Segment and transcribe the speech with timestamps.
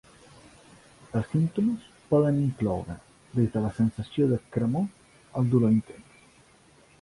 [1.17, 2.95] Els símptomes poden incloure
[3.41, 4.89] des de sensació de cremor
[5.43, 6.19] al dolor intens.